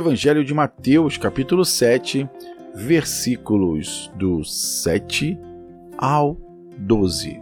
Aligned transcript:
Evangelho 0.00 0.42
de 0.42 0.54
Mateus, 0.54 1.18
capítulo 1.18 1.62
7, 1.62 2.26
versículos 2.74 4.10
do 4.16 4.42
7 4.42 5.38
ao 5.98 6.38
12. 6.78 7.38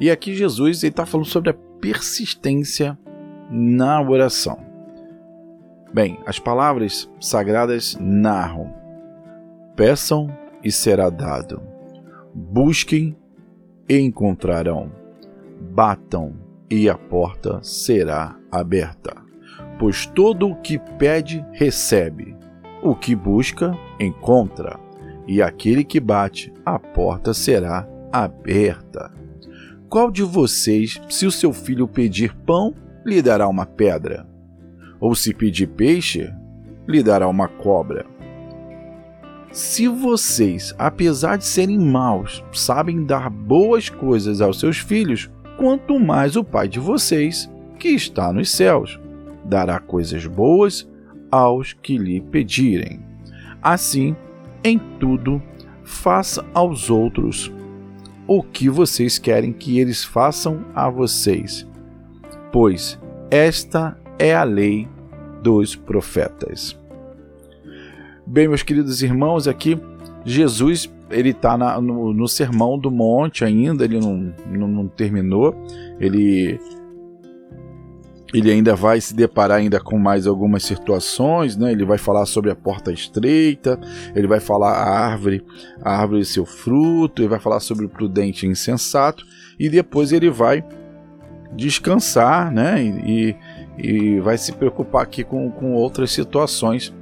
E 0.00 0.10
aqui 0.10 0.34
Jesus 0.34 0.82
está 0.82 1.04
falando 1.04 1.26
sobre 1.26 1.50
a 1.50 1.54
persistência 1.80 2.98
na 3.50 4.00
oração. 4.00 4.58
Bem, 5.92 6.18
as 6.24 6.38
palavras 6.38 7.10
sagradas 7.20 7.94
narram: 8.00 8.72
peçam 9.76 10.34
e 10.64 10.72
será 10.72 11.10
dado, 11.10 11.60
busquem 12.34 13.14
e 13.86 13.98
encontrarão, 13.98 14.90
batam 15.60 16.34
e 16.70 16.88
a 16.88 16.96
porta 16.96 17.60
será 17.62 18.34
aberta. 18.50 19.21
Pois 19.82 20.06
todo 20.06 20.48
o 20.48 20.54
que 20.54 20.78
pede, 20.78 21.44
recebe, 21.50 22.36
o 22.84 22.94
que 22.94 23.16
busca, 23.16 23.76
encontra, 23.98 24.78
e 25.26 25.42
aquele 25.42 25.82
que 25.82 25.98
bate, 25.98 26.52
a 26.64 26.78
porta 26.78 27.34
será 27.34 27.88
aberta. 28.12 29.12
Qual 29.88 30.08
de 30.08 30.22
vocês, 30.22 31.02
se 31.08 31.26
o 31.26 31.32
seu 31.32 31.52
filho 31.52 31.88
pedir 31.88 32.32
pão, 32.46 32.72
lhe 33.04 33.20
dará 33.20 33.48
uma 33.48 33.66
pedra? 33.66 34.24
Ou 35.00 35.16
se 35.16 35.34
pedir 35.34 35.66
peixe, 35.66 36.32
lhe 36.86 37.02
dará 37.02 37.26
uma 37.26 37.48
cobra? 37.48 38.06
Se 39.50 39.88
vocês, 39.88 40.72
apesar 40.78 41.38
de 41.38 41.44
serem 41.44 41.80
maus, 41.80 42.44
sabem 42.52 43.04
dar 43.04 43.28
boas 43.28 43.88
coisas 43.88 44.40
aos 44.40 44.60
seus 44.60 44.78
filhos, 44.78 45.28
quanto 45.56 45.98
mais 45.98 46.36
o 46.36 46.44
Pai 46.44 46.68
de 46.68 46.78
vocês, 46.78 47.50
que 47.80 47.88
está 47.88 48.32
nos 48.32 48.48
céus, 48.48 49.01
dará 49.52 49.78
coisas 49.78 50.26
boas 50.26 50.88
aos 51.30 51.74
que 51.74 51.98
lhe 51.98 52.22
pedirem. 52.22 53.00
Assim, 53.62 54.16
em 54.64 54.78
tudo, 54.98 55.42
faça 55.84 56.42
aos 56.54 56.88
outros 56.88 57.52
o 58.26 58.42
que 58.42 58.70
vocês 58.70 59.18
querem 59.18 59.52
que 59.52 59.78
eles 59.78 60.02
façam 60.02 60.64
a 60.74 60.88
vocês, 60.88 61.68
pois 62.50 62.98
esta 63.30 63.98
é 64.18 64.34
a 64.34 64.42
lei 64.42 64.88
dos 65.42 65.76
profetas. 65.76 66.78
Bem, 68.26 68.48
meus 68.48 68.62
queridos 68.62 69.02
irmãos, 69.02 69.46
aqui 69.46 69.78
Jesus 70.24 70.90
ele 71.10 71.30
está 71.30 71.58
no, 71.58 72.14
no, 72.14 72.26
sermão 72.26 72.78
do 72.78 72.90
monte 72.90 73.44
ainda, 73.44 73.84
ele 73.84 74.00
não, 74.00 74.32
não, 74.50 74.68
não, 74.68 74.88
terminou, 74.88 75.54
ele 76.00 76.58
ele 78.32 78.50
ainda 78.50 78.74
vai 78.74 79.00
se 79.00 79.14
deparar 79.14 79.58
ainda 79.58 79.80
com 79.80 79.98
mais 79.98 80.26
algumas 80.26 80.62
situações, 80.62 81.56
né? 81.56 81.72
Ele 81.72 81.84
vai 81.84 81.98
falar 81.98 82.26
sobre 82.26 82.50
a 82.50 82.56
porta 82.56 82.92
estreita, 82.92 83.78
ele 84.14 84.26
vai 84.26 84.40
falar 84.40 84.72
a 84.72 84.88
árvore, 84.88 85.44
a 85.82 85.98
árvore 85.98 86.22
e 86.22 86.24
seu 86.24 86.46
fruto, 86.46 87.22
ele 87.22 87.28
vai 87.28 87.38
falar 87.38 87.60
sobre 87.60 87.84
o 87.84 87.88
prudente 87.88 88.46
e 88.46 88.48
insensato, 88.48 89.24
e 89.58 89.68
depois 89.68 90.12
ele 90.12 90.30
vai 90.30 90.64
descansar, 91.54 92.50
né? 92.50 92.82
E, 92.82 93.36
e 93.78 94.20
vai 94.20 94.38
se 94.38 94.52
preocupar 94.52 95.02
aqui 95.02 95.22
com, 95.22 95.50
com 95.50 95.72
outras 95.74 96.10
situações 96.10 96.92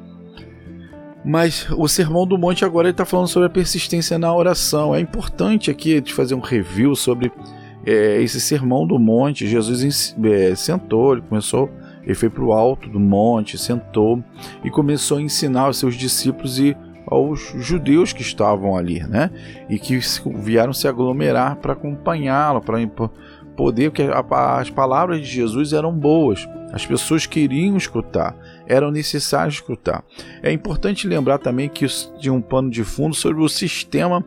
mas 1.25 1.69
o 1.77 1.87
Sermão 1.87 2.27
do 2.27 2.39
Monte 2.39 2.65
agora 2.65 2.89
está 2.89 3.05
falando 3.05 3.29
sobre 3.29 3.47
a 3.47 3.51
persistência 3.51 4.19
na 4.19 4.35
oração. 4.35 4.95
É 4.95 5.01
importante 5.01 5.71
aqui 5.71 6.01
de 6.01 6.15
fazer 6.15 6.35
um 6.35 6.41
review 6.41 6.97
sobre 6.97 7.31
é, 7.85 8.21
esse 8.23 8.41
Sermão 8.41 8.87
do 8.87 8.99
Monte. 8.99 9.47
Jesus 9.47 10.15
é, 10.23 10.55
sentou, 10.55 11.13
ele 11.13 11.23
começou, 11.23 11.71
ele 12.03 12.15
foi 12.15 12.31
para 12.31 12.45
o 12.45 12.53
alto 12.53 12.89
do 12.89 12.99
monte, 12.99 13.59
sentou 13.59 14.23
e 14.65 14.71
começou 14.71 15.19
a 15.19 15.23
ensinar 15.23 15.63
aos 15.63 15.79
seus 15.79 15.95
discípulos 15.95 16.59
e 16.59 16.77
aos 17.07 17.53
judeus 17.57 18.13
que 18.13 18.23
estavam 18.23 18.77
ali, 18.77 19.01
né? 19.01 19.31
E 19.69 19.79
que 19.79 19.99
vieram 20.37 20.73
se 20.73 20.87
aglomerar 20.87 21.57
para 21.57 21.73
acompanhá-lo, 21.73 22.61
para 22.61 22.79
poder, 23.57 23.91
porque 23.91 24.09
as 24.31 24.71
palavras 24.71 25.21
de 25.21 25.27
Jesus 25.27 25.73
eram 25.73 25.93
boas. 25.93 26.49
As 26.73 26.87
pessoas 26.87 27.27
queriam 27.27 27.77
escutar, 27.77 28.37
eram 28.67 28.93
necessárias 28.93 29.55
escutar. 29.55 30.05
É 30.41 30.53
importante 30.53 31.09
lembrar 31.09 31.39
também 31.39 31.69
que 31.69 31.85
tinha 32.21 32.33
um 32.33 32.41
pano 32.41 32.71
de 32.71 32.85
fundo 32.85 33.15
sobre 33.15 33.43
o 33.43 33.49
sistema 33.49 34.25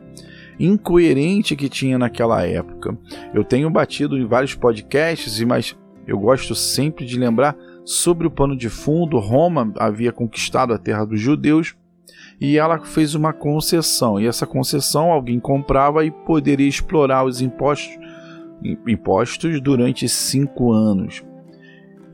incoerente 0.58 1.56
que 1.56 1.68
tinha 1.68 1.98
naquela 1.98 2.46
época. 2.46 2.96
Eu 3.32 3.44
tenho 3.44 3.70
batido 3.70 4.16
em 4.16 4.26
vários 4.26 4.54
podcasts, 4.54 5.40
mas 5.42 5.76
eu 6.06 6.18
gosto 6.18 6.54
sempre 6.54 7.04
de 7.04 7.18
lembrar 7.18 7.56
sobre 7.84 8.26
o 8.26 8.30
pano 8.30 8.56
de 8.56 8.68
fundo. 8.68 9.18
Roma 9.18 9.72
havia 9.78 10.12
conquistado 10.12 10.72
a 10.72 10.78
terra 10.78 11.04
dos 11.04 11.20
judeus 11.20 11.74
e 12.40 12.58
ela 12.58 12.78
fez 12.80 13.14
uma 13.14 13.32
concessão. 13.32 14.20
E 14.20 14.26
essa 14.26 14.46
concessão 14.46 15.12
alguém 15.12 15.38
comprava 15.38 16.04
e 16.04 16.10
poderia 16.10 16.68
explorar 16.68 17.24
os 17.24 17.40
impostos, 17.40 17.96
impostos 18.86 19.60
durante 19.60 20.08
cinco 20.08 20.72
anos. 20.72 21.22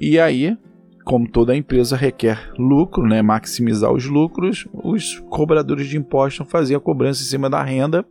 E 0.01 0.19
aí, 0.19 0.57
como 1.05 1.29
toda 1.29 1.57
empresa 1.57 1.97
requer 1.97 2.53
lucro, 2.59 3.07
né, 3.07 3.23
maximizar 3.23 3.93
os 3.93 4.07
lucros, 4.07 4.69
os 4.73 5.19
cobradores 5.31 5.89
de 5.89 5.97
impostos 5.97 6.47
faziam 6.51 6.79
a 6.79 6.81
cobrança 6.81 7.23
em 7.23 7.27
cima 7.27 7.49
da 7.49 7.63
renda 7.63 8.05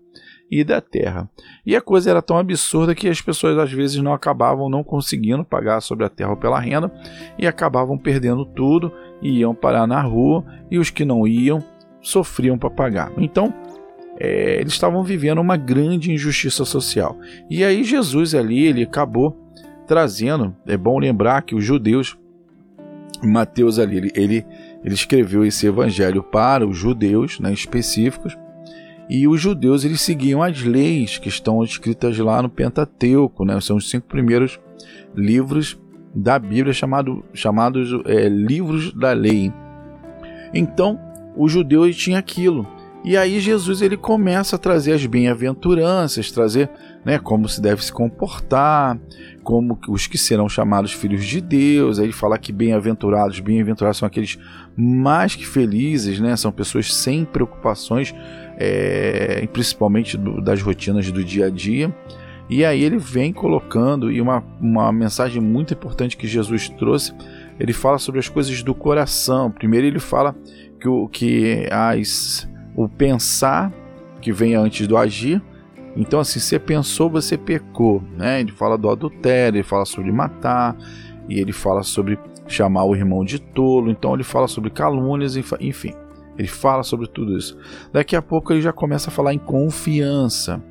e 0.52 0.64
da 0.64 0.82
terra. 0.82 1.30
E 1.66 1.76
a 1.76 1.82
coisa 1.82 2.10
era 2.10 2.22
tão 2.22 2.38
absurda 2.38 2.96
que 2.96 3.08
as 3.08 3.22
pessoas 3.22 3.58
às 3.58 3.72
vezes 3.72 3.98
não 3.98 4.14
acabavam 4.14 4.70
não 4.70 4.84
conseguindo 4.84 5.46
pagar 5.46 5.82
sobre 5.82 6.06
a 6.06 6.10
terra 6.10 6.32
ou 6.32 6.38
pela 6.38 6.60
renda 6.60 6.92
e 7.38 7.46
acabavam 7.46 7.98
perdendo 7.98 8.46
tudo 8.46 8.92
e 9.22 9.40
iam 9.40 9.54
parar 9.54 9.86
na 9.86 10.02
rua 10.02 10.44
e 10.72 10.80
os 10.80 10.90
que 10.90 11.06
não 11.06 11.28
iam 11.28 11.64
sofriam 12.02 12.58
para 12.58 12.70
pagar. 12.70 13.12
Então, 13.18 13.54
é, 14.20 14.60
eles 14.60 14.74
estavam 14.74 15.04
vivendo 15.04 15.40
uma 15.40 15.56
grande 15.56 16.12
injustiça 16.12 16.66
social. 16.66 17.18
E 17.50 17.64
aí 17.64 17.84
Jesus 17.84 18.34
ali 18.34 18.66
ele 18.66 18.84
acabou 18.84 19.38
trazendo, 19.88 20.56
é 20.68 20.78
bom 20.78 21.00
lembrar 21.00 21.42
que 21.42 21.56
os 21.56 21.64
judeus, 21.64 22.18
Mateus 23.24 23.80
ali, 23.80 23.98
ele, 23.98 24.12
ele, 24.16 24.46
ele 24.84 24.94
escreveu 24.94 25.46
esse 25.46 25.68
evangelho 25.68 26.24
para 26.24 26.66
os 26.66 26.78
judeus 26.78 27.40
né, 27.40 27.52
específicos, 27.52 28.38
e 29.10 29.28
os 29.28 29.42
judeus 29.42 29.84
eles 29.84 30.02
seguiam 30.02 30.44
as 30.44 30.62
leis 30.62 31.18
que 31.18 31.30
estão 31.30 31.64
escritas 31.64 32.18
lá 32.20 32.42
no 32.42 32.50
Pentateuco, 32.50 33.44
né, 33.44 33.60
são 33.60 33.78
os 33.78 33.90
cinco 33.90 34.08
primeiros 34.08 34.60
livros 35.16 35.80
da 36.14 36.38
Bíblia 36.40 36.74
chamado, 36.74 37.24
chamados 37.34 37.90
é, 38.06 38.28
livros 38.30 38.94
da 38.94 39.12
lei. 39.14 39.52
Então, 40.54 41.00
o 41.36 41.48
judeu 41.48 41.92
tinha 41.94 42.20
aquilo. 42.20 42.68
E 43.04 43.16
aí 43.16 43.40
Jesus 43.40 43.82
ele 43.82 43.96
começa 43.96 44.56
a 44.56 44.60
trazer 44.60 44.94
as 44.94 45.06
bem-aventuranças, 45.06 46.32
trazer 46.32 46.70
né, 47.06 47.18
como 47.18 47.48
se 47.48 47.62
deve 47.62 47.84
se 47.84 47.92
comportar, 47.92 48.98
como 49.44 49.80
os 49.88 50.08
que 50.08 50.18
serão 50.18 50.50
chamados 50.50 50.92
filhos 50.92 51.26
de 51.26 51.42
Deus. 51.42 52.00
Aí 52.00 52.06
ele 52.06 52.14
fala 52.14 52.38
que 52.38 52.52
bem-aventurados, 52.52 53.40
bem-aventurados 53.40 53.98
são 53.98 54.08
aqueles 54.08 54.38
mais 54.76 55.36
que 55.36 55.46
felizes, 55.46 56.20
né? 56.20 56.36
São 56.36 56.52
pessoas 56.52 56.94
sem 56.94 57.26
preocupações, 57.26 58.14
é, 58.58 59.48
principalmente 59.52 60.18
do, 60.18 60.42
das 60.42 60.62
rotinas 60.62 61.12
do 61.12 61.24
dia 61.24 61.48
a 61.48 61.50
dia. 61.50 61.94
E 62.50 62.66
aí 62.66 62.84
ele 62.84 62.98
vem 62.98 63.32
colocando, 63.32 64.12
e 64.12 64.20
uma, 64.20 64.44
uma 64.60 64.92
mensagem 64.92 65.40
muito 65.40 65.74
importante 65.74 66.18
que 66.18 66.28
Jesus 66.28 66.68
trouxe, 66.68 67.14
ele 67.60 67.74
fala 67.74 68.00
sobre 68.00 68.20
as 68.20 68.28
coisas 68.28 68.64
do 68.64 68.74
coração. 68.74 69.52
Primeiro 69.52 69.86
ele 69.86 70.00
fala 70.00 70.36
que, 70.80 70.88
o, 70.88 71.08
que 71.08 71.68
as 71.72 72.50
o 72.76 72.88
pensar 72.88 73.72
que 74.22 74.32
vem 74.32 74.56
antes 74.56 74.88
do 74.88 74.98
agir. 74.98 75.42
Então, 76.00 76.22
assim, 76.22 76.40
você 76.40 76.58
pensou, 76.58 77.10
você 77.10 77.38
pecou, 77.38 78.02
né? 78.18 78.40
Ele 78.40 78.54
fala 78.54 78.78
do 78.78 78.90
adultério, 78.90 79.58
ele 79.58 79.64
fala 79.64 79.84
sobre 79.84 80.14
matar, 80.14 80.78
e 81.28 81.38
ele 81.38 81.52
fala 81.52 81.84
sobre 81.84 82.18
chamar 82.48 82.86
o 82.86 82.96
irmão 82.96 83.24
de 83.26 83.38
tolo, 83.38 83.92
então 83.92 84.14
ele 84.14 84.24
fala 84.24 84.48
sobre 84.48 84.70
calúnias, 84.70 85.36
enfim, 85.36 85.94
ele 86.38 86.48
fala 86.48 86.84
sobre 86.84 87.06
tudo 87.06 87.38
isso. 87.38 87.58
Daqui 87.92 88.16
a 88.16 88.22
pouco 88.22 88.54
ele 88.54 88.62
já 88.62 88.72
começa 88.72 89.10
a 89.10 89.14
falar 89.14 89.34
em 89.34 89.38
confiança. 89.38 90.64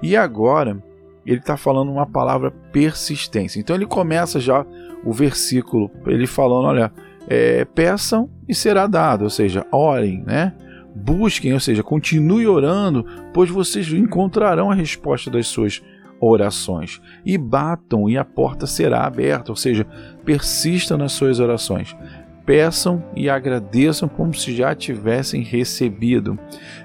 E 0.00 0.16
agora 0.16 0.80
ele 1.26 1.40
está 1.40 1.56
falando 1.56 1.90
uma 1.90 2.06
palavra 2.06 2.52
persistência. 2.72 3.58
Então 3.58 3.74
ele 3.74 3.86
começa 3.86 4.38
já 4.38 4.64
o 5.04 5.12
versículo, 5.12 5.90
ele 6.06 6.28
falando, 6.28 6.68
olha, 6.68 6.92
é, 7.28 7.64
peçam 7.64 8.30
e 8.48 8.54
será 8.54 8.86
dado, 8.86 9.24
ou 9.24 9.30
seja, 9.30 9.66
orem, 9.72 10.22
né? 10.24 10.54
Busquem, 11.02 11.54
ou 11.54 11.60
seja, 11.60 11.82
continue 11.82 12.46
orando, 12.46 13.06
pois 13.32 13.48
vocês 13.48 13.90
encontrarão 13.92 14.70
a 14.70 14.74
resposta 14.74 15.30
das 15.30 15.46
suas 15.46 15.82
orações. 16.20 17.00
E 17.24 17.38
batam 17.38 18.08
e 18.08 18.18
a 18.18 18.24
porta 18.24 18.66
será 18.66 19.04
aberta, 19.04 19.50
ou 19.50 19.56
seja, 19.56 19.86
persistam 20.24 20.98
nas 20.98 21.12
suas 21.12 21.40
orações. 21.40 21.96
Peçam 22.44 23.02
e 23.16 23.30
agradeçam 23.30 24.08
como 24.08 24.34
se 24.34 24.54
já 24.54 24.74
tivessem 24.74 25.42
recebido. 25.42 26.38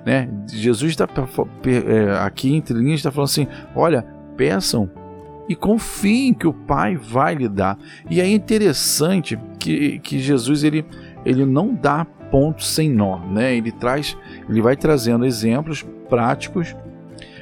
Né? 0.05 0.29
Jesus 0.51 0.91
está 0.91 1.07
é, 1.65 2.17
aqui 2.19 2.55
entre 2.55 2.77
linhas 2.77 2.99
está 2.99 3.11
falando 3.11 3.29
assim: 3.29 3.47
olha, 3.75 4.05
peçam 4.37 4.89
e 5.49 5.55
confiem 5.55 6.33
que 6.33 6.47
o 6.47 6.53
Pai 6.53 6.95
vai 6.95 7.35
lhe 7.35 7.49
dar. 7.49 7.77
E 8.09 8.21
é 8.21 8.27
interessante 8.27 9.37
que, 9.59 9.99
que 9.99 10.19
Jesus 10.19 10.63
ele 10.63 10.85
ele 11.25 11.43
não 11.43 11.73
dá 11.73 12.05
ponto 12.35 12.65
sem 12.65 12.89
nó, 12.89 13.17
né? 13.19 13.55
Ele 13.55 13.71
traz, 13.71 14.17
ele 14.49 14.61
vai 14.61 14.75
trazendo 14.75 15.25
exemplos 15.25 15.85
práticos 16.09 16.75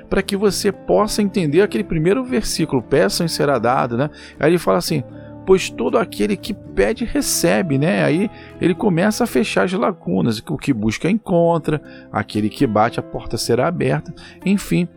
para 0.07 0.21
que 0.21 0.37
você 0.37 0.71
possa 0.71 1.19
entender 1.19 1.63
aquele 1.63 1.83
primeiro 1.83 2.23
versículo, 2.23 2.79
peçam 2.79 3.25
e 3.25 3.29
será 3.29 3.57
dado, 3.57 3.97
né? 3.97 4.11
Aí 4.39 4.51
ele 4.51 4.59
fala 4.59 4.77
assim: 4.77 5.03
pois 5.47 5.67
todo 5.67 5.97
aquele 5.97 6.37
que 6.37 6.53
pede 6.53 7.05
recebe, 7.05 7.79
né? 7.79 8.03
Aí 8.03 8.29
ele 8.61 8.75
começa 8.75 9.23
a 9.23 9.27
fechar 9.27 9.65
as 9.65 9.73
lacunas, 9.73 10.37
o 10.47 10.57
que 10.59 10.71
busca 10.71 11.09
encontra, 11.09 11.81
aquele 12.11 12.47
que 12.47 12.67
bate 12.67 12.99
a 12.99 13.03
porta 13.03 13.35
será 13.35 13.65
aberta, 13.65 14.13
enfim. 14.45 14.87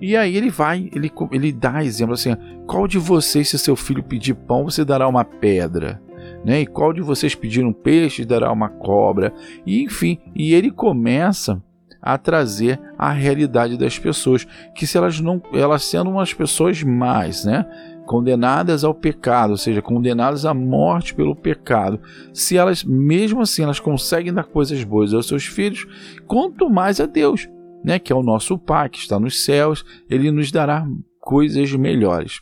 E 0.00 0.16
aí 0.16 0.36
ele 0.36 0.50
vai, 0.50 0.90
ele, 0.92 1.12
ele 1.30 1.52
dá 1.52 1.84
exemplo 1.84 2.14
assim: 2.14 2.36
qual 2.66 2.88
de 2.88 2.98
vocês, 2.98 3.50
se 3.50 3.56
seu 3.56 3.76
filho 3.76 4.02
pedir 4.02 4.34
pão, 4.34 4.64
você 4.64 4.84
dará 4.84 5.06
uma 5.06 5.24
pedra? 5.24 6.02
Né? 6.44 6.60
E 6.62 6.66
qual 6.66 6.92
de 6.92 7.00
vocês 7.00 7.34
pedir 7.34 7.64
um 7.64 7.72
peixe, 7.72 8.24
dará 8.24 8.52
uma 8.52 8.68
cobra? 8.68 9.32
E 9.66 9.82
enfim, 9.82 10.18
e 10.34 10.54
ele 10.54 10.70
começa 10.70 11.62
a 12.00 12.16
trazer 12.16 12.80
a 12.96 13.10
realidade 13.10 13.76
das 13.76 13.98
pessoas, 13.98 14.46
que 14.74 14.86
se 14.86 14.96
elas 14.96 15.20
não, 15.20 15.42
elas 15.52 15.84
sendo 15.84 16.10
umas 16.10 16.32
pessoas 16.32 16.82
mais, 16.82 17.44
né? 17.44 17.66
condenadas 18.08 18.84
ao 18.84 18.94
pecado, 18.94 19.50
ou 19.50 19.56
seja, 19.58 19.82
condenadas 19.82 20.46
à 20.46 20.54
morte 20.54 21.14
pelo 21.14 21.36
pecado, 21.36 22.00
se 22.32 22.56
elas, 22.56 22.82
mesmo 22.82 23.42
assim, 23.42 23.62
elas 23.62 23.78
conseguem 23.78 24.32
dar 24.32 24.44
coisas 24.44 24.82
boas 24.82 25.12
aos 25.12 25.28
seus 25.28 25.44
filhos, 25.44 25.86
quanto 26.26 26.70
mais 26.70 27.00
a 27.00 27.06
Deus, 27.06 27.46
né, 27.84 27.98
que 27.98 28.10
é 28.10 28.16
o 28.16 28.22
nosso 28.22 28.56
Pai 28.58 28.88
que 28.88 28.98
está 28.98 29.20
nos 29.20 29.44
céus, 29.44 29.84
ele 30.08 30.30
nos 30.30 30.50
dará 30.50 30.86
coisas 31.20 31.70
melhores. 31.74 32.40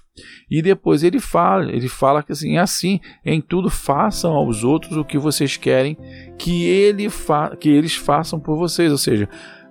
E 0.50 0.62
depois 0.62 1.02
ele 1.02 1.20
fala, 1.20 1.70
ele 1.70 1.88
fala 1.88 2.22
que 2.22 2.32
assim, 2.32 2.56
é 2.56 2.60
assim, 2.60 3.00
em 3.24 3.40
tudo 3.40 3.68
façam 3.70 4.32
aos 4.32 4.64
outros 4.64 4.96
o 4.96 5.04
que 5.04 5.18
vocês 5.18 5.56
querem 5.56 5.96
que 6.38 6.64
ele 6.64 7.08
fa 7.08 7.56
que 7.56 7.68
eles 7.68 7.94
façam 7.94 8.38
por 8.40 8.56
vocês, 8.56 8.90
ou 8.90 8.98
seja, 8.98 9.28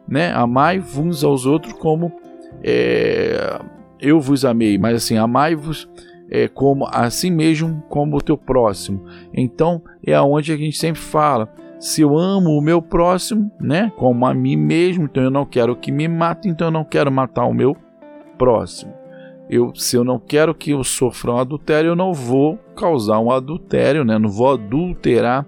né, 0.07 0.31
amai 0.33 0.83
uns 0.95 1.23
aos 1.23 1.45
outros 1.45 1.73
como 1.73 2.11
é, 2.63 3.59
eu 3.99 4.19
vos 4.19 4.45
amei, 4.45 4.77
mas 4.77 4.95
assim, 4.95 5.17
amai-vos 5.17 5.89
é, 6.29 6.47
como 6.47 6.87
assim 6.91 7.31
mesmo 7.31 7.83
como 7.89 8.17
o 8.17 8.21
teu 8.21 8.37
próximo. 8.37 9.05
Então 9.33 9.81
é 10.05 10.13
aonde 10.13 10.51
a 10.51 10.57
gente 10.57 10.77
sempre 10.77 11.01
fala. 11.01 11.49
Se 11.79 12.01
eu 12.01 12.17
amo 12.17 12.51
o 12.57 12.61
meu 12.61 12.81
próximo, 12.81 13.51
né, 13.59 13.91
como 13.97 14.25
a 14.25 14.33
mim 14.33 14.55
mesmo, 14.55 15.03
então 15.03 15.21
eu 15.21 15.29
não 15.29 15.45
quero 15.45 15.75
que 15.75 15.91
me 15.91 16.07
mate, 16.07 16.47
então 16.47 16.67
eu 16.67 16.71
não 16.71 16.83
quero 16.83 17.11
matar 17.11 17.45
o 17.45 17.53
meu 17.53 17.75
próximo. 18.37 18.93
Eu, 19.49 19.73
se 19.75 19.95
eu 19.95 20.03
não 20.03 20.19
quero 20.19 20.55
que 20.55 20.71
eu 20.71 20.83
sofra 20.83 21.33
um 21.33 21.37
adultério, 21.37 21.89
eu 21.89 21.95
não 21.95 22.13
vou 22.13 22.57
causar 22.75 23.19
um 23.19 23.31
adultério, 23.31 24.03
né? 24.03 24.17
Não 24.17 24.29
vou 24.29 24.53
adulterar 24.53 25.45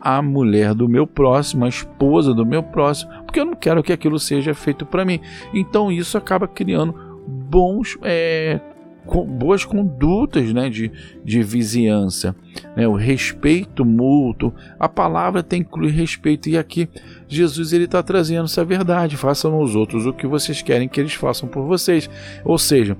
a 0.00 0.22
mulher 0.22 0.74
do 0.74 0.88
meu 0.88 1.06
próximo, 1.06 1.64
a 1.64 1.68
esposa 1.68 2.32
do 2.32 2.46
meu 2.46 2.62
próximo, 2.62 3.12
porque 3.24 3.40
eu 3.40 3.44
não 3.44 3.54
quero 3.54 3.82
que 3.82 3.92
aquilo 3.92 4.18
seja 4.18 4.54
feito 4.54 4.86
para 4.86 5.04
mim. 5.04 5.20
Então 5.52 5.92
isso 5.92 6.16
acaba 6.16 6.48
criando 6.48 6.94
bons 7.26 7.98
é, 8.02 8.60
com 9.06 9.24
boas 9.24 9.64
condutas 9.64 10.52
né, 10.52 10.70
de, 10.70 10.90
de 11.24 11.42
vizinhança, 11.42 12.34
né, 12.76 12.86
o 12.86 12.94
respeito 12.94 13.84
mútuo. 13.84 14.54
A 14.78 14.88
palavra 14.88 15.42
tem 15.42 15.62
que 15.62 15.68
incluir 15.68 15.90
respeito, 15.90 16.48
e 16.48 16.56
aqui 16.56 16.88
Jesus 17.28 17.72
ele 17.72 17.84
está 17.84 18.02
trazendo 18.02 18.44
essa 18.44 18.64
verdade: 18.64 19.16
façam 19.16 19.54
aos 19.54 19.74
outros 19.74 20.06
o 20.06 20.12
que 20.12 20.26
vocês 20.26 20.62
querem 20.62 20.88
que 20.88 21.00
eles 21.00 21.14
façam 21.14 21.48
por 21.48 21.64
vocês. 21.66 22.08
Ou 22.44 22.56
seja, 22.58 22.96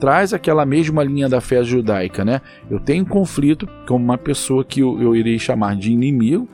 traz 0.00 0.32
aquela 0.32 0.66
mesma 0.66 1.02
linha 1.02 1.28
da 1.28 1.40
fé 1.40 1.62
judaica, 1.62 2.24
né? 2.24 2.40
Eu 2.70 2.78
tenho 2.80 3.06
conflito 3.06 3.68
com 3.86 3.96
uma 3.96 4.18
pessoa 4.18 4.64
que 4.64 4.80
eu, 4.80 5.00
eu 5.00 5.16
irei 5.16 5.38
chamar 5.38 5.76
de 5.76 5.92
inimigo, 5.92 6.48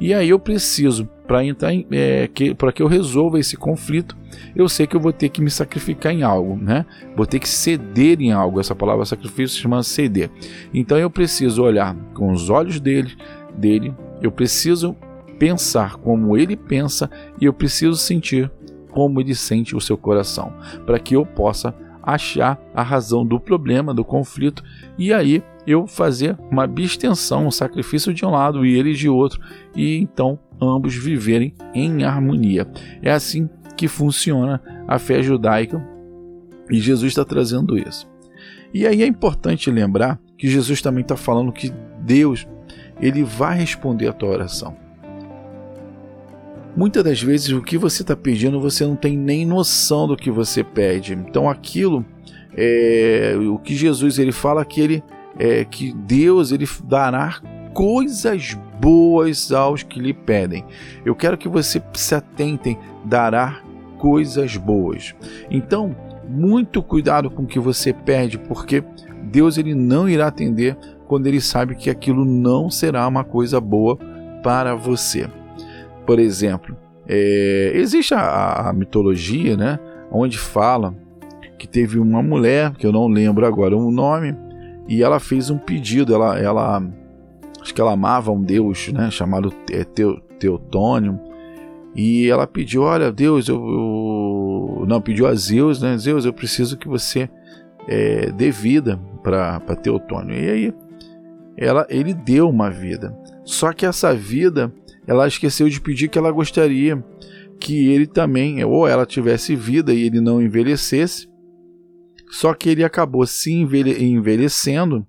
e 0.00 0.14
aí 0.14 0.28
eu 0.28 0.38
preciso 0.38 1.08
para 1.26 1.44
é, 1.44 2.28
que 2.32 2.54
que 2.54 2.82
eu 2.82 2.86
resolva 2.86 3.38
esse 3.38 3.56
conflito, 3.56 4.16
eu 4.56 4.66
sei 4.66 4.86
que 4.86 4.96
eu 4.96 5.00
vou 5.00 5.12
ter 5.12 5.28
que 5.28 5.42
me 5.42 5.50
sacrificar 5.50 6.12
em 6.12 6.22
algo, 6.22 6.56
né? 6.56 6.86
Vou 7.14 7.26
ter 7.26 7.38
que 7.38 7.48
ceder 7.48 8.20
em 8.20 8.32
algo. 8.32 8.60
Essa 8.60 8.74
palavra 8.74 9.04
sacrifício 9.04 9.56
se 9.56 9.62
chama 9.62 9.82
ceder. 9.82 10.30
Então 10.72 10.96
eu 10.96 11.10
preciso 11.10 11.62
olhar 11.62 11.94
com 12.14 12.32
os 12.32 12.48
olhos 12.48 12.80
dele, 12.80 13.14
dele. 13.54 13.94
Eu 14.22 14.32
preciso 14.32 14.96
pensar 15.38 15.96
como 15.96 16.36
ele 16.36 16.56
pensa 16.56 17.10
e 17.40 17.44
eu 17.44 17.52
preciso 17.52 17.96
sentir 17.96 18.50
como 18.90 19.20
ele 19.20 19.34
sente 19.34 19.76
o 19.76 19.80
seu 19.80 19.98
coração, 19.98 20.52
para 20.86 20.98
que 20.98 21.14
eu 21.14 21.26
possa 21.26 21.74
achar 22.14 22.58
a 22.74 22.82
razão 22.82 23.24
do 23.24 23.38
problema, 23.38 23.92
do 23.92 24.04
conflito 24.04 24.62
e 24.96 25.12
aí 25.12 25.42
eu 25.66 25.86
fazer 25.86 26.38
uma 26.50 26.64
abstenção, 26.64 27.46
um 27.46 27.50
sacrifício 27.50 28.14
de 28.14 28.24
um 28.24 28.30
lado 28.30 28.64
e 28.64 28.74
ele 28.74 28.94
de 28.94 29.08
outro, 29.08 29.40
e 29.76 29.98
então 29.98 30.38
ambos 30.60 30.94
viverem 30.94 31.54
em 31.74 32.04
harmonia. 32.04 32.66
É 33.02 33.12
assim 33.12 33.48
que 33.76 33.86
funciona 33.86 34.60
a 34.86 34.98
fé 34.98 35.22
judaica 35.22 35.86
e 36.70 36.80
Jesus 36.80 37.12
está 37.12 37.24
trazendo 37.24 37.76
isso. 37.76 38.08
E 38.72 38.86
aí 38.86 39.02
é 39.02 39.06
importante 39.06 39.70
lembrar 39.70 40.18
que 40.38 40.48
Jesus 40.48 40.80
também 40.80 41.02
está 41.02 41.16
falando 41.16 41.52
que 41.52 41.70
Deus 42.00 42.46
ele 43.00 43.22
vai 43.22 43.58
responder 43.58 44.08
a 44.08 44.12
tua 44.12 44.30
oração. 44.30 44.87
Muitas 46.78 47.02
das 47.02 47.20
vezes 47.20 47.48
o 47.50 47.60
que 47.60 47.76
você 47.76 48.02
está 48.02 48.14
pedindo 48.14 48.60
você 48.60 48.86
não 48.86 48.94
tem 48.94 49.18
nem 49.18 49.44
noção 49.44 50.06
do 50.06 50.16
que 50.16 50.30
você 50.30 50.62
pede. 50.62 51.12
Então 51.12 51.50
aquilo 51.50 52.06
é 52.56 53.34
o 53.50 53.58
que 53.58 53.74
Jesus 53.74 54.16
ele 54.16 54.30
fala 54.30 54.64
que 54.64 54.80
ele 54.80 55.02
é, 55.36 55.64
que 55.64 55.92
Deus 55.92 56.52
ele 56.52 56.68
dará 56.84 57.40
coisas 57.74 58.56
boas 58.80 59.50
aos 59.50 59.82
que 59.82 59.98
lhe 59.98 60.14
pedem. 60.14 60.64
Eu 61.04 61.16
quero 61.16 61.36
que 61.36 61.48
você 61.48 61.82
se 61.94 62.14
atentem, 62.14 62.78
dará 63.04 63.60
coisas 63.98 64.56
boas. 64.56 65.16
Então, 65.50 65.96
muito 66.28 66.80
cuidado 66.80 67.28
com 67.28 67.42
o 67.42 67.46
que 67.46 67.58
você 67.58 67.92
pede, 67.92 68.38
porque 68.38 68.84
Deus 69.24 69.58
ele 69.58 69.74
não 69.74 70.08
irá 70.08 70.28
atender 70.28 70.76
quando 71.08 71.26
ele 71.26 71.40
sabe 71.40 71.74
que 71.74 71.90
aquilo 71.90 72.24
não 72.24 72.70
será 72.70 73.08
uma 73.08 73.24
coisa 73.24 73.60
boa 73.60 73.98
para 74.44 74.76
você. 74.76 75.28
Por 76.08 76.18
exemplo, 76.18 76.74
é, 77.06 77.72
existe 77.74 78.14
a, 78.14 78.70
a 78.70 78.72
mitologia, 78.72 79.58
né, 79.58 79.78
onde 80.10 80.38
fala 80.38 80.94
que 81.58 81.68
teve 81.68 81.98
uma 81.98 82.22
mulher, 82.22 82.72
que 82.76 82.86
eu 82.86 82.92
não 82.92 83.08
lembro 83.08 83.44
agora 83.44 83.76
o 83.76 83.90
nome, 83.90 84.34
e 84.88 85.02
ela 85.02 85.20
fez 85.20 85.50
um 85.50 85.58
pedido. 85.58 86.14
Ela, 86.14 86.38
ela 86.38 86.82
acho 87.60 87.74
que 87.74 87.80
ela 87.82 87.92
amava 87.92 88.32
um 88.32 88.42
deus, 88.42 88.90
né, 88.90 89.10
chamado 89.10 89.50
Teu, 89.94 90.18
Teotônio. 90.38 91.20
E 91.94 92.26
ela 92.30 92.46
pediu, 92.46 92.84
olha, 92.84 93.12
Deus, 93.12 93.46
eu, 93.46 93.56
eu, 93.56 94.86
não 94.88 95.02
pediu 95.02 95.26
a 95.26 95.34
Zeus, 95.34 95.82
né, 95.82 95.98
Zeus, 95.98 96.24
eu 96.24 96.32
preciso 96.32 96.78
que 96.78 96.88
você 96.88 97.28
é, 97.86 98.32
dê 98.32 98.50
vida 98.50 98.98
para 99.22 99.60
Teotônio. 99.76 100.34
E 100.34 100.48
aí 100.48 100.74
ela, 101.54 101.86
ele 101.90 102.14
deu 102.14 102.48
uma 102.48 102.70
vida. 102.70 103.14
Só 103.44 103.74
que 103.74 103.84
essa 103.84 104.14
vida, 104.14 104.72
ela 105.08 105.26
esqueceu 105.26 105.68
de 105.70 105.80
pedir 105.80 106.08
que 106.08 106.18
ela 106.18 106.30
gostaria 106.30 107.02
que 107.58 107.88
ele 107.88 108.06
também, 108.06 108.62
ou 108.62 108.86
ela 108.86 109.06
tivesse 109.06 109.56
vida 109.56 109.92
e 109.92 110.02
ele 110.02 110.20
não 110.20 110.40
envelhecesse, 110.40 111.26
só 112.30 112.52
que 112.52 112.68
ele 112.68 112.84
acabou 112.84 113.26
se 113.26 113.50
envelhecendo, 113.50 115.04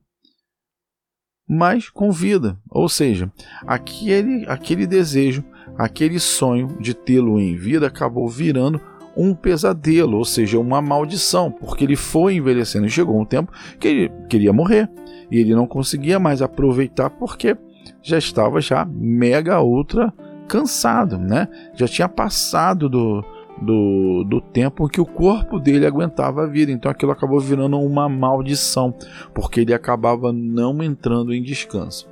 mas 1.48 1.90
com 1.90 2.12
vida. 2.12 2.58
Ou 2.70 2.88
seja, 2.88 3.32
aquele, 3.68 4.46
aquele 4.48 4.88
desejo, 4.88 5.44
aquele 5.78 6.18
sonho 6.18 6.78
de 6.80 6.94
tê-lo 6.94 7.38
em 7.38 7.56
vida 7.56 7.86
acabou 7.86 8.28
virando 8.28 8.82
um 9.18 9.36
pesadelo, 9.36 10.18
ou 10.18 10.24
seja, 10.24 10.58
uma 10.58 10.82
maldição, 10.82 11.52
porque 11.52 11.84
ele 11.84 11.98
foi 11.98 12.36
envelhecendo 12.36 12.88
e 12.88 12.90
chegou 12.90 13.20
um 13.20 13.26
tempo 13.26 13.52
que 13.78 13.88
ele 13.88 14.12
queria 14.30 14.54
morrer 14.54 14.90
e 15.30 15.38
ele 15.38 15.54
não 15.54 15.68
conseguia 15.68 16.18
mais 16.20 16.42
aproveitar 16.42 17.10
porque 17.10 17.58
já 18.02 18.18
estava 18.18 18.62
já 18.62 18.86
mega 18.86 19.62
ultra 19.62 20.14
cansado, 20.48 21.18
né? 21.18 21.48
Já 21.76 21.88
tinha 21.88 22.10
passado 22.10 22.90
do, 22.90 23.24
do, 23.62 24.24
do 24.24 24.42
tempo 24.42 24.90
que 24.90 25.00
o 25.00 25.06
corpo 25.06 25.60
dele 25.60 25.86
aguentava 25.86 26.44
a 26.44 26.48
vida. 26.48 26.72
Então 26.72 26.92
aquilo 26.92 27.12
acabou 27.12 27.40
virando 27.40 27.80
uma 27.80 28.10
maldição, 28.10 28.94
porque 29.34 29.62
ele 29.62 29.74
acabava 29.74 30.34
não 30.34 30.82
entrando 30.82 31.34
em 31.34 31.44
descanso. 31.44 32.10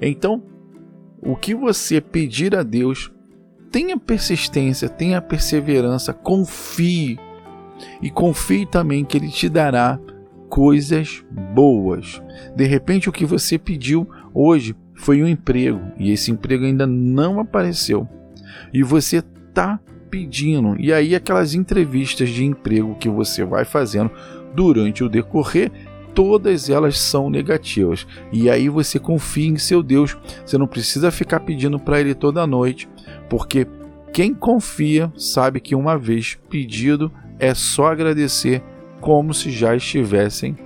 Então, 0.00 0.42
o 1.22 1.36
que 1.36 1.54
você 1.54 2.00
pedir 2.00 2.56
a 2.56 2.62
Deus, 2.62 3.12
tenha 3.70 3.98
persistência, 3.98 4.88
tenha 4.88 5.20
perseverança, 5.20 6.12
confie. 6.14 7.18
E 8.00 8.10
confie 8.10 8.66
também 8.66 9.04
que 9.04 9.16
Ele 9.16 9.28
te 9.28 9.48
dará 9.48 9.98
coisas 10.48 11.24
boas. 11.54 12.22
De 12.54 12.64
repente, 12.64 13.08
o 13.08 13.12
que 13.12 13.24
você 13.24 13.58
pediu 13.58 14.08
hoje 14.34 14.74
foi 15.00 15.22
um 15.22 15.26
emprego 15.26 15.80
e 15.98 16.12
esse 16.12 16.30
emprego 16.30 16.64
ainda 16.64 16.86
não 16.86 17.40
apareceu. 17.40 18.06
E 18.72 18.82
você 18.82 19.16
está 19.16 19.80
pedindo. 20.10 20.76
E 20.78 20.92
aí 20.92 21.14
aquelas 21.14 21.54
entrevistas 21.54 22.28
de 22.28 22.44
emprego 22.44 22.96
que 22.96 23.08
você 23.08 23.44
vai 23.44 23.64
fazendo 23.64 24.10
durante 24.54 25.02
o 25.02 25.08
decorrer 25.08 25.70
todas 26.14 26.68
elas 26.68 26.98
são 26.98 27.30
negativas. 27.30 28.06
E 28.32 28.50
aí 28.50 28.68
você 28.68 28.98
confia 28.98 29.48
em 29.48 29.56
seu 29.56 29.82
Deus. 29.82 30.16
Você 30.44 30.58
não 30.58 30.66
precisa 30.66 31.10
ficar 31.10 31.40
pedindo 31.40 31.78
para 31.78 32.00
ele 32.00 32.14
toda 32.14 32.46
noite, 32.46 32.88
porque 33.28 33.66
quem 34.12 34.34
confia 34.34 35.10
sabe 35.16 35.60
que 35.60 35.74
uma 35.74 35.96
vez 35.96 36.38
pedido 36.50 37.10
é 37.38 37.54
só 37.54 37.86
agradecer 37.86 38.62
como 39.00 39.32
se 39.32 39.50
já 39.50 39.74
estivessem 39.74 40.56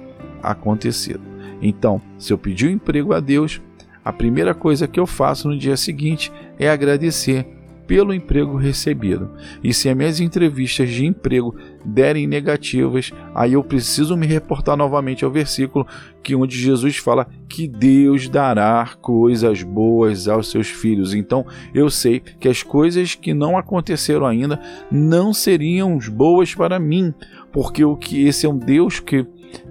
acontecido. 0.42 1.20
Então, 1.62 2.00
se 2.18 2.32
eu 2.32 2.38
pedir 2.38 2.66
o 2.66 2.68
um 2.70 2.72
emprego 2.72 3.12
a 3.12 3.20
Deus, 3.20 3.60
a 4.04 4.12
primeira 4.12 4.54
coisa 4.54 4.86
que 4.86 5.00
eu 5.00 5.06
faço 5.06 5.48
no 5.48 5.56
dia 5.56 5.76
seguinte 5.76 6.30
é 6.58 6.68
agradecer 6.68 7.46
pelo 7.86 8.14
emprego 8.14 8.56
recebido. 8.56 9.30
E 9.62 9.72
se 9.72 9.88
as 9.88 9.96
minhas 9.96 10.20
entrevistas 10.20 10.90
de 10.90 11.04
emprego 11.04 11.54
derem 11.84 12.26
negativas, 12.26 13.10
aí 13.34 13.52
eu 13.52 13.62
preciso 13.62 14.16
me 14.16 14.26
reportar 14.26 14.76
novamente 14.76 15.24
ao 15.24 15.30
versículo 15.30 15.86
que 16.22 16.34
onde 16.34 16.56
Jesus 16.56 16.96
fala 16.96 17.26
que 17.48 17.68
Deus 17.68 18.28
dará 18.28 18.90
coisas 19.00 19.62
boas 19.62 20.28
aos 20.28 20.50
seus 20.50 20.68
filhos. 20.68 21.14
Então, 21.14 21.46
eu 21.74 21.90
sei 21.90 22.20
que 22.20 22.48
as 22.48 22.62
coisas 22.62 23.14
que 23.14 23.34
não 23.34 23.56
aconteceram 23.58 24.26
ainda 24.26 24.60
não 24.90 25.34
seriam 25.34 25.98
boas 26.10 26.54
para 26.54 26.78
mim, 26.78 27.12
porque 27.52 27.84
o 27.84 27.96
que 27.96 28.26
esse 28.26 28.46
é 28.46 28.48
um 28.48 28.58
Deus 28.58 29.00
que 29.00 29.26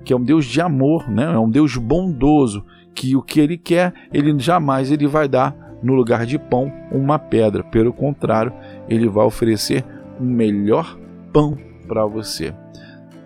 que 0.06 0.14
é 0.14 0.16
um 0.16 0.24
Deus 0.24 0.46
de 0.46 0.62
amor, 0.62 1.10
né? 1.10 1.26
É 1.34 1.38
um 1.38 1.50
Deus 1.50 1.76
bondoso, 1.76 2.64
que 2.94 3.16
o 3.16 3.22
que 3.22 3.40
ele 3.40 3.58
quer, 3.58 3.94
ele 4.14 4.38
jamais 4.40 4.92
ele 4.92 5.08
vai 5.08 5.28
dar 5.28 5.56
no 5.82 5.94
lugar 5.94 6.26
de 6.26 6.40
pão 6.40 6.72
uma 6.92 7.20
pedra. 7.20 7.64
Pelo 7.64 7.92
contrário, 7.92 8.54
ele 8.88 9.08
vai 9.10 9.26
oferecer 9.26 9.84
o 10.20 10.24
um 10.24 10.26
melhor 10.26 10.98
pão 11.32 11.58
para 11.88 12.06
você. 12.06 12.54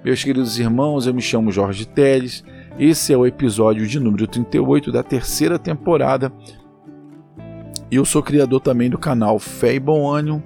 Meus 0.03 0.23
queridos 0.23 0.57
irmãos, 0.57 1.05
eu 1.05 1.13
me 1.13 1.21
chamo 1.21 1.51
Jorge 1.51 1.85
Teles. 1.85 2.43
Esse 2.79 3.13
é 3.13 3.17
o 3.17 3.25
episódio 3.25 3.85
de 3.85 3.99
número 3.99 4.27
38 4.27 4.91
da 4.91 5.03
terceira 5.03 5.59
temporada. 5.59 6.31
Eu 7.91 8.05
sou 8.05 8.21
criador 8.21 8.61
também 8.61 8.89
do 8.89 8.97
canal 8.97 9.39
Fé 9.39 9.75
e 9.75 9.79
Bom 9.79 10.09
Ânimo 10.09 10.43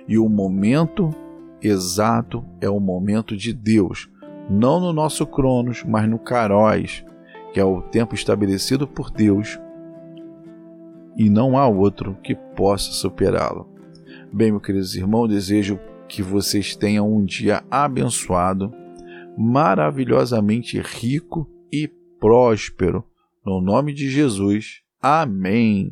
E 0.09 0.19
o 0.19 0.29
momento 0.29 1.15
exato 1.63 2.45
é 2.61 2.69
o 2.69 2.81
momento 2.81 3.37
de 3.37 3.53
Deus, 3.53 4.09
não 4.49 4.81
no 4.81 4.93
nosso 4.93 5.27
Cronos, 5.27 5.85
mas 5.85 6.09
no 6.09 6.19
Caróis, 6.19 7.05
que 7.53 7.61
é 7.61 7.65
o 7.65 7.83
tempo 7.83 8.15
estabelecido 8.15 8.87
por 8.87 9.11
Deus 9.11 9.59
e 11.19 11.29
não 11.29 11.59
há 11.59 11.67
outro 11.67 12.17
que 12.23 12.35
possa 12.35 12.93
superá-lo. 12.93 13.69
Bem, 14.33 14.53
meus 14.53 14.63
queridos 14.63 14.95
irmãos, 14.95 15.29
desejo 15.29 15.79
que 16.09 16.23
vocês 16.23 16.77
tenham 16.77 17.13
um 17.13 17.25
dia 17.25 17.65
abençoado, 17.69 18.73
maravilhosamente 19.37 20.81
rico 20.81 21.51
e 21.73 21.89
próspero. 22.21 23.05
No 23.45 23.61
nome 23.61 23.93
de 23.93 24.09
Jesus. 24.09 24.83
Amém. 25.03 25.91